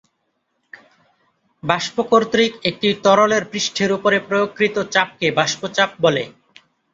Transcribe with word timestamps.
বাষ্প 1.63 1.95
কর্তৃক 2.11 2.51
একটি 2.63 2.87
তরলের 3.03 3.43
পৃষ্ঠের 3.51 3.89
উপরে 3.93 4.17
প্রয়োগকৃত 4.27 4.75
চাপকে 4.93 5.27
বাষ্প 5.37 5.61
চাপ 5.75 5.91
বলে। 6.01 6.23